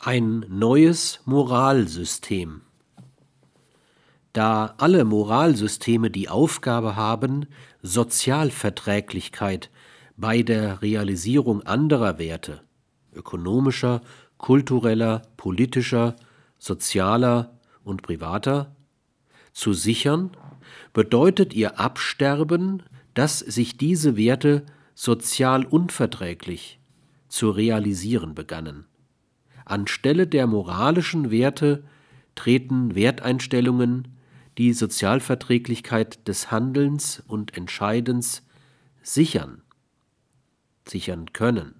[0.00, 2.60] Ein neues Moralsystem.
[4.32, 7.46] Da alle Moralsysteme die Aufgabe haben,
[7.82, 9.70] Sozialverträglichkeit
[10.16, 12.62] bei der Realisierung anderer Werte
[13.12, 14.02] ökonomischer,
[14.36, 16.14] kultureller, politischer,
[16.58, 18.76] sozialer und privater
[19.52, 20.30] zu sichern,
[20.92, 22.84] bedeutet ihr Absterben,
[23.14, 26.78] dass sich diese Werte sozial unverträglich
[27.26, 28.84] zu realisieren begannen.
[29.70, 31.84] Anstelle der moralischen Werte
[32.34, 34.08] treten Werteinstellungen,
[34.58, 38.46] die Sozialverträglichkeit des Handelns und Entscheidens
[39.02, 39.62] sichern,
[40.86, 41.74] sichern können.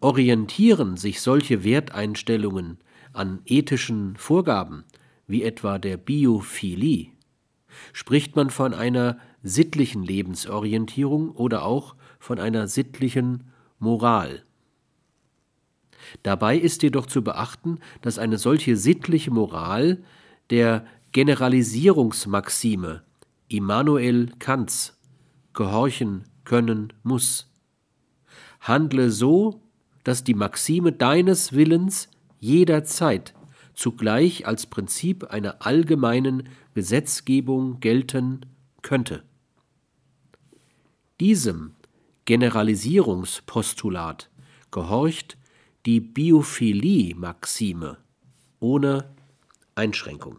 [0.00, 2.78] Orientieren sich solche Werteinstellungen
[3.12, 4.84] an ethischen Vorgaben,
[5.26, 7.12] wie etwa der Biophilie,
[7.92, 14.44] spricht man von einer sittlichen Lebensorientierung oder auch von einer sittlichen Moral.
[16.22, 20.02] Dabei ist jedoch zu beachten, dass eine solche sittliche Moral
[20.50, 23.02] der Generalisierungsmaxime
[23.48, 24.98] Immanuel Kants
[25.52, 27.50] gehorchen können muss.
[28.60, 29.60] Handle so,
[30.04, 32.08] dass die Maxime deines Willens
[32.40, 33.34] jederzeit
[33.74, 38.46] zugleich als Prinzip einer allgemeinen Gesetzgebung gelten
[38.82, 39.24] könnte.
[41.20, 41.74] Diesem
[42.24, 44.30] Generalisierungspostulat
[44.70, 45.36] gehorcht
[45.84, 47.96] die Biophilie-Maxime
[48.60, 49.14] ohne
[49.74, 50.36] Einschränkung.